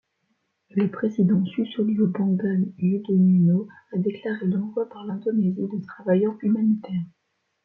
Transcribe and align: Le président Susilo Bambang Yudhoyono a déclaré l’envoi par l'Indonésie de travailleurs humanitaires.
Le 0.71 0.89
président 0.89 1.45
Susilo 1.45 2.07
Bambang 2.07 2.73
Yudhoyono 2.79 3.67
a 3.93 3.99
déclaré 3.99 4.47
l’envoi 4.47 4.89
par 4.89 5.05
l'Indonésie 5.05 5.67
de 5.71 5.79
travailleurs 5.85 6.37
humanitaires. 6.41 7.05